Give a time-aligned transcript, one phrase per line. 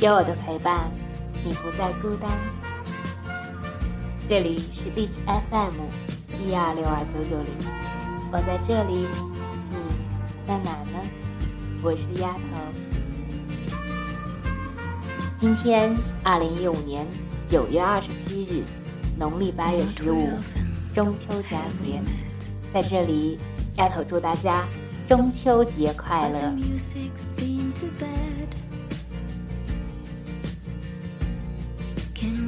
[0.00, 0.88] 有我的陪伴，
[1.44, 2.30] 你不再孤单。
[4.28, 5.74] 这里是 D FM
[6.40, 7.52] 一二六二九九零，
[8.30, 9.08] 我在这里，
[9.72, 9.76] 你
[10.46, 11.00] 在哪呢？
[11.82, 12.38] 我是丫头。
[15.40, 15.92] 今天
[16.22, 17.04] 二零一五年
[17.50, 18.62] 九月二十七日，
[19.18, 20.28] 农历八月十五，
[20.94, 22.00] 中秋佳节，
[22.72, 23.36] 在这里，
[23.78, 24.64] 丫头祝大家
[25.08, 26.54] 中秋节快乐。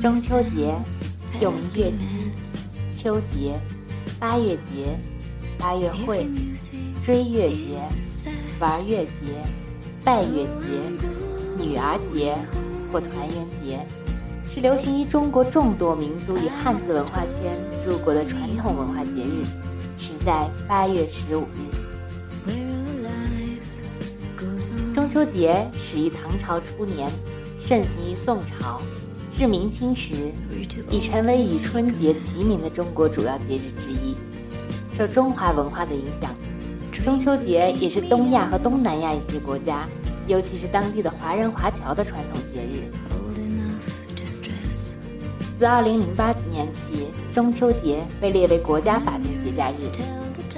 [0.01, 0.75] 中秋节
[1.43, 1.93] 又名月
[2.35, 2.59] 夕、
[2.97, 3.61] 秋节、
[4.19, 4.99] 八月节、
[5.59, 6.27] 八月会、
[7.05, 7.79] 追月节、
[8.59, 9.11] 玩月节、
[10.03, 12.35] 拜月节、女儿节
[12.91, 13.87] 或团圆节，
[14.51, 17.55] 是流行于中国众多民族与汉字文化圈
[17.87, 19.45] 入国的传统文化节日，
[19.99, 21.69] 始在八月十五日。
[24.95, 27.11] 中秋节始于唐朝初年，
[27.61, 28.81] 盛行于宋朝。
[29.41, 30.13] 至明清时，
[30.91, 34.15] 已成为与春节齐名的中国主要节日之一。
[34.95, 36.31] 受中华文化的影响，
[37.03, 39.89] 中秋节也是东亚和东南亚一些国家，
[40.27, 42.85] 尤其是当地的华人华侨的传统节日。
[45.59, 49.89] 自2008年起，中秋节被列为国家法定节假日。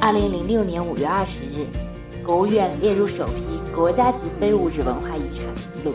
[0.01, 5.45] 2006年5月20日，国务院列入首批国家级非物质文化遗产
[5.77, 5.95] 名录。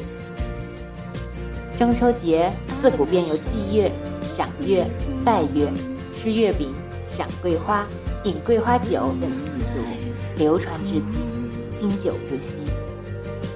[1.78, 3.92] 中秋节自古便有祭月、
[4.36, 4.86] 赏月、
[5.26, 5.72] 拜月、
[6.16, 6.72] 吃月饼、
[7.18, 7.86] 赏桂花、
[8.24, 12.44] 饮桂花酒等习俗，流传至今，经久不息。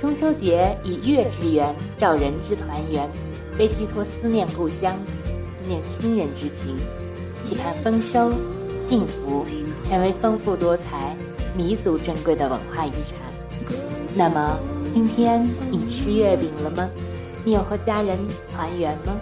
[0.02, 3.08] 中秋节以月之圆，照人之团圆，
[3.56, 6.76] 被寄托思念故乡、思念亲人之情，
[7.48, 8.32] 期盼丰收、
[8.90, 9.46] 幸福，
[9.88, 11.16] 成为丰富多彩、
[11.56, 13.76] 弥足珍贵的文化遗产。
[14.16, 14.58] 那么，
[14.94, 16.90] 今天你吃月饼了吗？
[17.44, 18.20] 你有和家人
[18.52, 19.20] 团圆吗？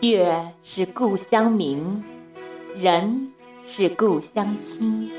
[0.00, 2.04] 月是故乡明，
[2.76, 3.32] 人
[3.66, 5.10] 是故乡亲。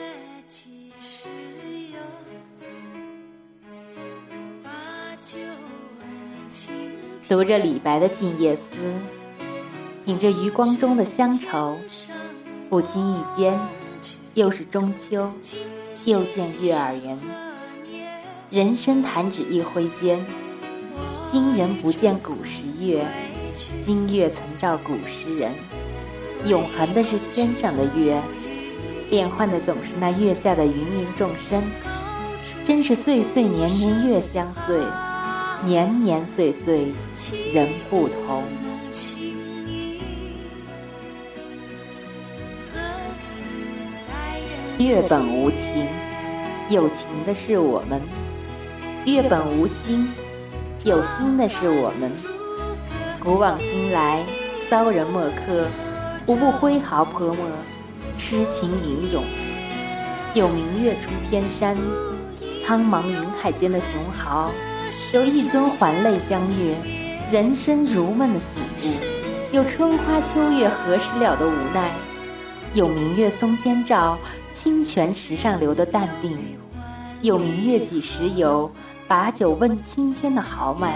[7.27, 8.61] 读着李白的《静夜思》，
[10.05, 11.77] 品着余光中的乡愁。
[12.69, 13.57] 不经意间，
[14.33, 15.31] 又是中秋，
[16.05, 17.17] 又见月儿圆。
[18.49, 20.25] 人生弹指一挥间，
[21.31, 23.05] 今人不见古时月，
[23.85, 25.53] 今月曾照古时人。
[26.45, 28.21] 永恒的是天上的月，
[29.09, 31.63] 变幻的总是那月下的芸芸众生。
[32.65, 34.77] 真是岁岁年年月相随，
[35.63, 36.91] 年年岁岁
[37.53, 38.43] 人不同。
[44.79, 45.87] 月本无情，
[46.69, 47.99] 有情的是我们；
[49.05, 50.07] 月本无心，
[50.83, 52.11] 有心的是我们。
[53.19, 54.21] 古往今来，
[54.69, 55.65] 骚人墨客
[56.27, 57.37] 无不挥毫泼墨，
[58.17, 59.23] 痴情吟咏。
[60.35, 61.75] 有明月出天山，
[62.63, 64.51] 苍茫云海间的雄豪；
[65.11, 66.77] 有一尊还酹江月，
[67.31, 68.93] 人生如梦的醒悟；
[69.51, 71.89] 有春花秋月何时了的无奈；
[72.75, 74.19] 有明月松间照。
[74.57, 76.35] 清泉石上流的淡定，
[77.21, 78.69] 有明月几时有，
[79.07, 80.93] 把酒问青天的豪迈；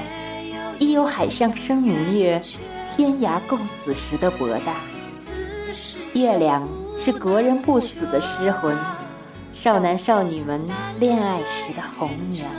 [0.80, 2.42] 亦有海上生明月，
[2.98, 4.74] 天涯共此时的博大。
[6.14, 6.68] 月亮
[7.00, 8.76] 是国人不死的诗魂，
[9.54, 10.60] 少男少女们
[11.00, 12.50] 恋爱时的红娘。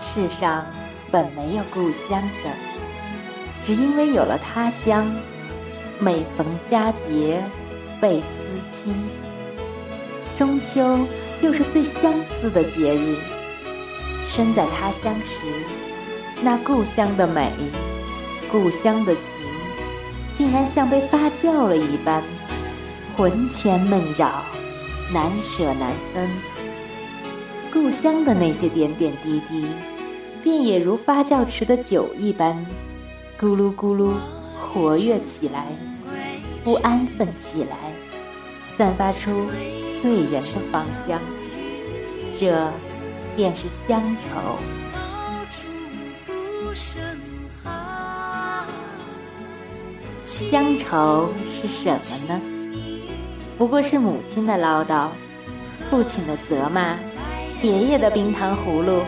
[0.00, 0.64] 世上
[1.10, 2.73] 本没有故乡的。
[3.64, 5.10] 只因为有了他乡，
[5.98, 7.42] 每逢佳节
[7.98, 8.94] 倍思亲。
[10.36, 11.06] 中秋
[11.40, 13.16] 又是最相似的节日。
[14.28, 15.46] 身在他乡时，
[16.42, 17.50] 那故乡的美，
[18.52, 19.22] 故乡的情，
[20.34, 22.22] 竟然像被发酵了一般，
[23.16, 24.30] 魂牵梦绕，
[25.10, 26.28] 难舍难分。
[27.72, 29.66] 故乡的那些点点滴滴，
[30.42, 32.66] 便也如发酵池的酒一般。
[33.40, 34.14] 咕噜咕噜，
[34.72, 35.66] 活跃起来，
[36.62, 37.76] 不安分起来，
[38.78, 39.50] 散发出
[40.00, 41.20] 醉人的芳香。
[42.38, 42.72] 这
[43.36, 44.58] 便是乡愁。
[50.50, 51.90] 乡愁是什
[52.26, 52.40] 么呢？
[53.58, 55.08] 不过是母亲的唠叨，
[55.90, 56.96] 父亲的责骂，
[57.62, 59.02] 爷爷的冰糖葫芦，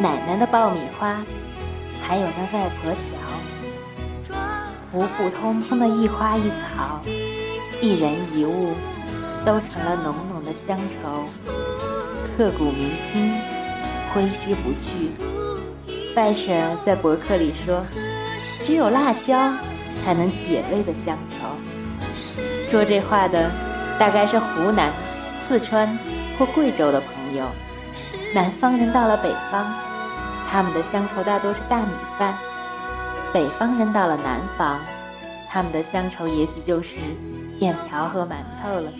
[0.00, 1.16] 奶奶的爆米花。
[2.02, 2.92] 还有那外婆，
[4.92, 7.00] 普普通通的一花一草，
[7.80, 8.74] 一人一物，
[9.46, 11.28] 都成了浓浓的乡愁，
[12.36, 13.32] 刻骨铭心，
[14.12, 15.12] 挥之不去。
[16.16, 17.84] 外甥在博客里说
[18.64, 19.52] ：“只有辣椒
[20.04, 21.46] 才能解味的乡愁。”
[22.68, 23.48] 说这话的
[23.96, 24.92] 大概是湖南、
[25.48, 25.96] 四川
[26.36, 27.44] 或贵州的朋友。
[28.34, 29.64] 南方人到了北方，
[30.50, 32.34] 他们的乡愁大多是大米饭；
[33.32, 34.80] 北方人到了南方，
[35.48, 36.96] 他们的乡愁也许就是
[37.60, 38.90] 面条和馒头了。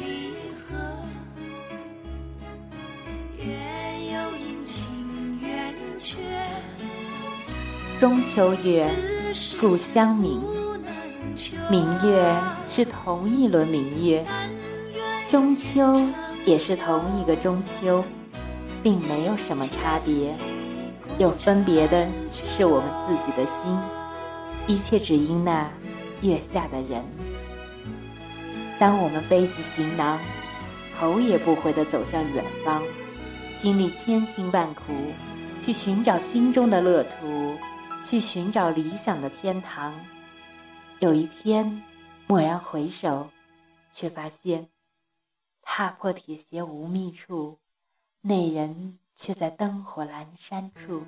[7.98, 8.88] 中秋月，
[9.60, 10.40] 故乡明。
[11.68, 12.34] 明月
[12.70, 14.24] 是同一轮明月，
[15.30, 16.00] 中秋
[16.44, 18.04] 也是同一个中秋。
[18.82, 20.34] 并没有什么差别，
[21.18, 23.99] 有分别的是我们自己的心。
[24.70, 25.68] 一切只因那
[26.22, 27.04] 月下的人。
[28.78, 30.16] 当我们背起行囊，
[30.96, 32.80] 头也不回地走向远方，
[33.60, 34.82] 经历千辛万苦，
[35.60, 37.58] 去寻找心中的乐土，
[38.06, 39.92] 去寻找理想的天堂。
[41.00, 41.82] 有一天，
[42.28, 43.28] 蓦然回首，
[43.90, 44.68] 却发现
[45.62, 47.58] 踏破铁鞋无觅处。
[48.20, 51.02] 那人却在灯火阑珊处，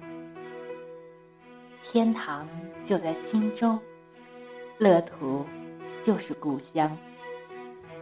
[1.83, 2.49] 天堂
[2.85, 3.79] 就在心中，
[4.79, 5.45] 乐土
[6.03, 6.97] 就是故乡。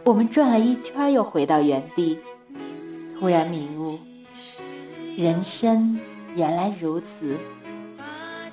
[0.03, 2.19] 我们转了一圈，又回到原地，
[3.19, 3.99] 突然明悟：
[5.17, 5.99] 人生
[6.35, 7.37] 原来如此。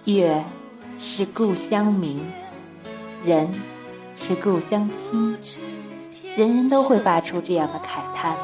[0.04, 0.42] 月
[0.98, 2.20] 是故乡明，
[3.24, 3.48] 人
[4.16, 5.38] 是故乡亲，
[6.36, 8.36] 人人都会发出这样的慨叹。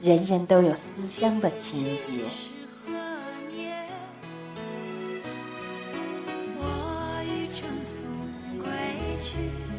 [0.00, 2.51] 人人都有思乡的情节。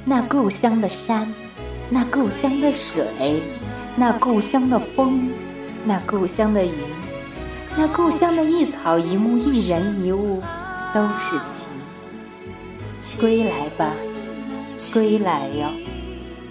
[0.06, 1.34] 那故乡的山，
[1.90, 3.42] 那故乡的水，
[3.96, 5.32] 那故乡的风，
[5.86, 6.74] 那故乡的云，
[7.78, 10.44] 那故乡的一草一木一人一物，
[10.94, 11.40] 都是
[13.00, 13.18] 情。
[13.18, 13.94] 归来吧，
[14.92, 15.70] 归来哟，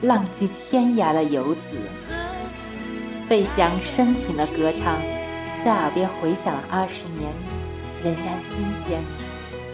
[0.01, 1.61] 浪迹天涯的游子。
[3.29, 4.97] 费翔深情的歌唱，
[5.63, 7.31] 在耳边回响了二十年，
[8.03, 9.03] 仍然新鲜，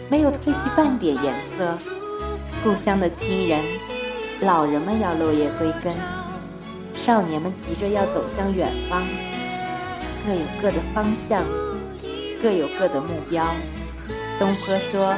[0.09, 1.77] 没有褪去半点颜色。
[2.61, 3.63] 故乡的亲人，
[4.41, 5.95] 老人们要落叶归根，
[6.93, 9.01] 少年们急着要走向远方，
[10.25, 11.41] 各有各的方向，
[12.41, 13.45] 各有各的目标。
[14.37, 15.15] 东坡说：“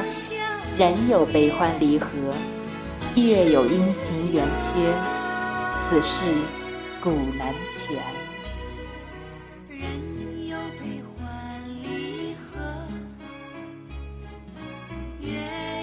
[0.78, 2.08] 人有悲欢离合，
[3.16, 4.94] 月有阴晴圆缺，
[5.90, 6.22] 此事
[7.02, 7.96] 古难全。”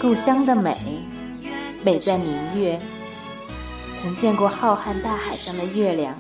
[0.02, 0.74] 故乡的美，
[1.84, 2.80] 美在明月。
[4.02, 6.16] 曾见过浩瀚大海上的月亮，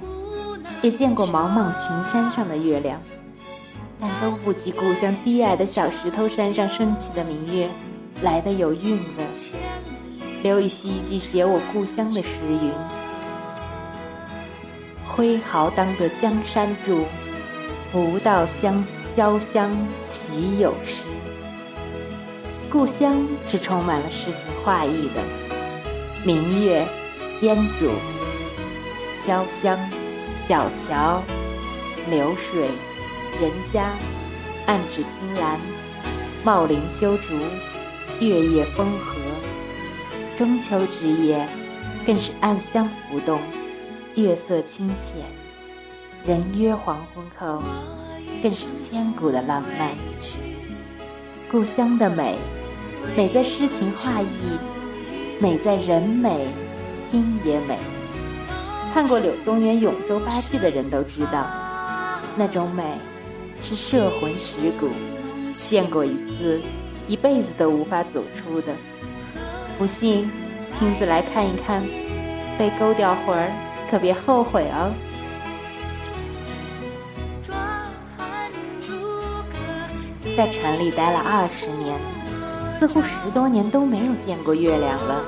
[0.81, 3.01] 也见过茫茫群山上的月亮，
[3.99, 7.69] 但都不及故乡低矮的小石头山上升起的明月
[8.21, 9.25] 来的有韵味。
[10.43, 12.71] 刘禹锡一句写我故乡的诗云
[15.07, 17.05] ：“挥毫当得江山住，
[17.91, 18.83] 不到乡
[19.15, 19.71] 潇湘
[20.05, 21.03] 岂有诗。”
[22.69, 25.21] 故乡是充满了诗情画意的，
[26.25, 26.85] 明月、
[27.41, 27.89] 烟渚、
[29.25, 29.79] 潇湘、
[30.47, 31.23] 小桥、
[32.09, 32.67] 流水、
[33.41, 33.93] 人家、
[34.65, 35.57] 岸芷汀兰、
[36.43, 37.35] 茂林修竹、
[38.19, 39.15] 月夜风和。
[40.37, 41.47] 中秋之夜，
[42.05, 43.39] 更是暗香浮动，
[44.15, 45.25] 月色清浅，
[46.25, 47.63] 人约黄昏后，
[48.43, 49.91] 更是千古的浪漫。
[51.49, 52.35] 故乡的美。
[53.15, 54.27] 美在诗情画意，
[55.41, 56.47] 美在人美
[56.93, 57.77] 心也美。
[58.93, 61.47] 看过柳宗元《永州八记》的人都知道，
[62.35, 62.83] 那种美
[63.61, 64.89] 是摄魂蚀骨，
[65.53, 66.61] 见过一次，
[67.07, 68.73] 一辈子都无法走出的。
[69.77, 70.29] 不信，
[70.71, 71.81] 亲自来看一看，
[72.57, 73.49] 被勾掉魂儿，
[73.89, 74.91] 可别后悔哦。
[80.35, 82.18] 在城里待了二十年。
[82.79, 85.21] 似乎十多年都没有见过月亮了，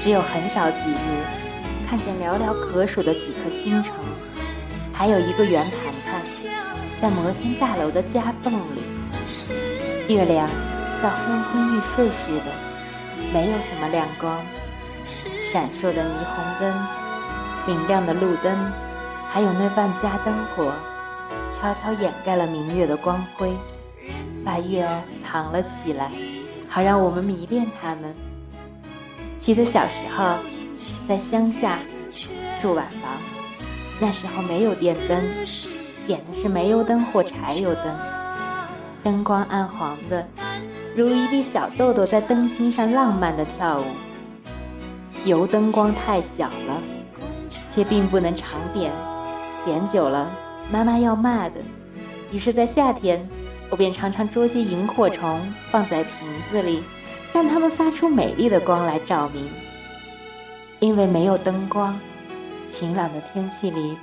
[0.00, 1.22] 只有很少几日
[1.86, 3.92] 看见寥寥可数的几颗星辰，
[4.90, 6.22] 还有一个圆盘盘
[6.98, 8.82] 在摩天大楼的夹缝里。
[10.08, 10.48] 月亮
[11.02, 12.50] 像昏昏欲睡似的，
[13.34, 14.34] 没有什么亮光，
[15.52, 16.86] 闪烁的霓虹灯、
[17.66, 18.50] 明亮的路灯，
[19.30, 20.72] 还有那万家灯火，
[21.60, 23.52] 悄悄掩盖了明月的光辉，
[24.42, 26.10] 把月儿藏了起来。
[26.72, 28.14] 好让我们迷恋它们。
[29.38, 30.38] 记得小时候
[31.06, 31.78] 在乡下
[32.62, 33.12] 住瓦房，
[34.00, 35.22] 那时候没有电灯，
[36.06, 37.94] 点的是煤油灯或柴油灯，
[39.02, 40.26] 灯光暗黄的，
[40.96, 43.84] 如一粒小豆豆在灯芯上浪漫的跳舞。
[45.26, 46.80] 油灯光太小了，
[47.74, 48.90] 却并不能常点，
[49.66, 50.30] 点久了
[50.70, 51.56] 妈妈要骂的。
[52.32, 53.28] 于是，在夏天，
[53.72, 56.12] 我便常常捉些萤火虫放在瓶
[56.50, 56.84] 子里，
[57.32, 59.48] 让它们发出美丽的光来照明。
[60.78, 61.98] 因为没有灯光，
[62.70, 63.96] 晴朗的天气里，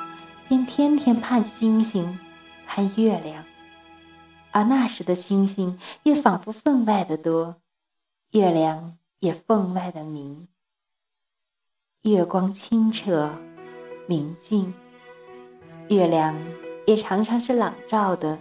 [0.47, 2.17] 便天天盼星星，
[2.65, 3.43] 盼月亮，
[4.49, 7.57] 而那时的星星也仿佛分外的多，
[8.31, 10.47] 月亮也分外的明。
[12.01, 13.37] 月光清澈
[14.07, 14.73] 明净，
[15.89, 16.35] 月亮
[16.87, 18.39] 也常常是朗照的，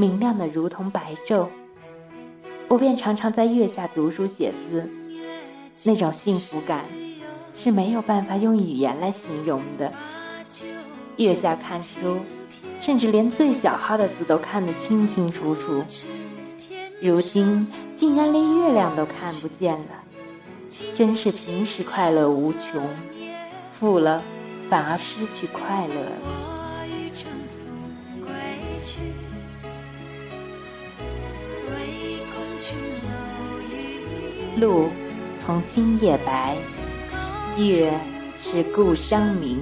[0.00, 1.48] 明亮的如同白昼。
[2.68, 4.90] 我便常常在月下读书写字，
[5.84, 6.86] 那种幸福感
[7.54, 9.92] 是没有办法用语言来形容的。
[11.18, 12.16] 月下看书，
[12.80, 15.84] 甚至连最小号的字都看得清清楚楚。
[17.02, 20.00] 如今竟然连月亮都看不见了。
[20.94, 22.88] 真是平时快乐无穷，
[23.78, 24.22] 富了
[24.70, 26.12] 反而失去快乐了
[34.56, 34.88] 路
[35.44, 36.56] 从今夜白，
[37.56, 37.92] 月
[38.40, 39.60] 是故乡明。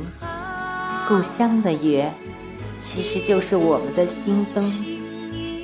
[1.08, 2.12] 故乡的月，
[2.78, 4.64] 其实就是我们的心灯。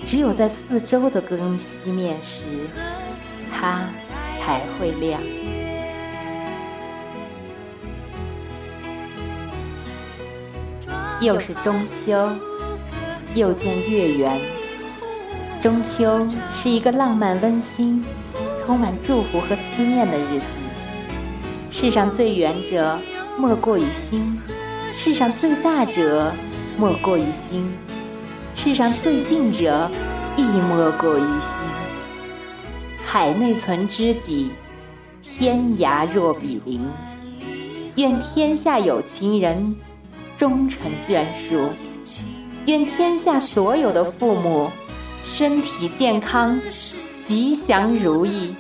[0.05, 2.43] 只有在四周的灯熄灭时，
[3.53, 3.85] 它。
[4.45, 5.19] 才会亮。
[11.23, 12.29] 又是中秋，
[13.35, 14.39] 又见月圆。
[15.63, 18.05] 中秋是一个浪漫温馨、
[18.65, 20.45] 充满祝福和思念的日子。
[21.71, 22.99] 世上最远者，
[23.37, 24.37] 莫过于心；
[24.93, 26.33] 世上最大者，
[26.79, 27.67] 莫过于心；
[28.55, 29.91] 世上最近者，
[30.37, 31.51] 亦莫过于心。
[33.05, 34.51] 海内存知己，
[35.23, 36.81] 天涯若比邻。
[37.97, 39.77] 愿天下有情人
[40.37, 41.69] 终成眷属。
[42.67, 44.71] 愿天下所有的父母
[45.25, 46.59] 身体健康，
[47.25, 48.55] 吉祥如意。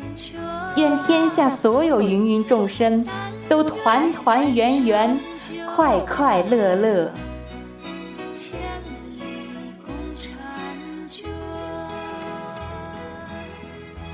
[0.76, 3.06] 愿天下所有芸芸众生
[3.48, 5.20] 都团团圆圆，
[5.76, 7.12] 快快乐乐。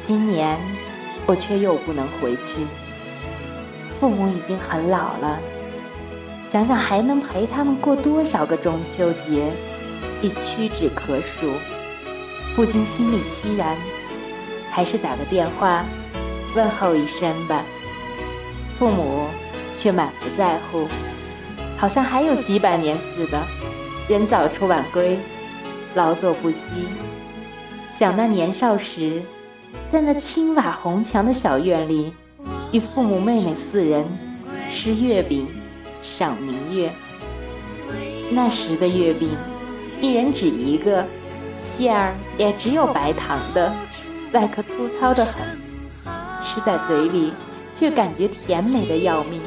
[0.05, 0.59] 今年
[1.27, 2.67] 我却又不能回去，
[4.01, 5.39] 父母已经很老了，
[6.53, 9.53] 想想还能陪他们过多少个中秋节，
[10.21, 11.47] 已屈指可数，
[12.57, 13.77] 不禁心里凄然，
[14.71, 15.85] 还是打个电话
[16.55, 17.65] 问候一声吧。
[18.79, 19.27] 父母
[19.79, 20.87] 却满不在乎，
[21.77, 23.41] 好像还有几百年似的，
[24.09, 25.19] 人早出晚归，
[25.95, 26.59] 劳作不息。
[27.99, 29.23] 想那年少时。
[29.93, 32.13] 在那青瓦红墙的小院里，
[32.73, 34.05] 与父母、妹妹四人
[34.69, 35.47] 吃月饼、
[36.03, 36.91] 赏明月。
[38.31, 39.31] 那时的月饼，
[40.01, 41.07] 一人只一个，
[41.61, 43.73] 馅儿也只有白糖的，
[44.33, 45.59] 外壳粗糙的很，
[46.45, 47.33] 吃在嘴里
[47.75, 49.41] 却感觉甜美的要命。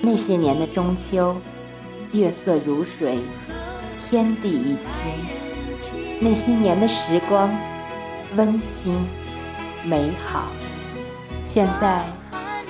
[0.00, 1.36] 那些年的中秋，
[2.12, 3.18] 月色如水，
[4.08, 4.84] 天地一清。
[6.20, 7.50] 那些年的时光。
[8.36, 8.94] 温馨、
[9.82, 10.48] 美好，
[11.50, 12.04] 现在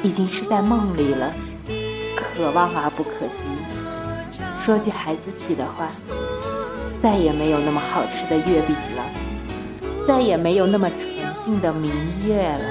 [0.05, 1.35] 已经是在梦里了，
[2.15, 3.43] 可望而不可及。
[4.65, 5.89] 说句孩子气的话，
[7.03, 9.03] 再也没有那么好吃的月饼了，
[10.09, 11.07] 再也没有那么纯
[11.45, 11.93] 净的明
[12.27, 12.65] 月了。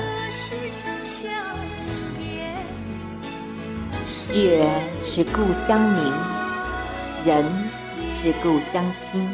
[4.34, 4.67] 月
[5.03, 6.13] 是故乡明，
[7.24, 7.46] 人
[8.15, 9.29] 是故乡亲。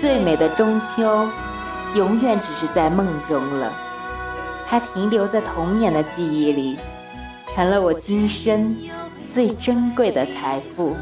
[0.00, 1.28] 最美的中秋。
[1.94, 3.72] 永远只是在梦中了，
[4.68, 6.76] 它停留在童年的记忆里，
[7.54, 8.76] 成了我今生
[9.32, 10.94] 最珍贵的财富。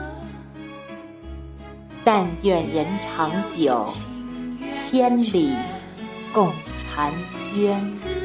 [2.05, 3.85] 但愿人长久，
[4.95, 5.53] 千里
[6.33, 6.53] 共
[6.95, 7.11] 婵
[7.53, 8.24] 娟。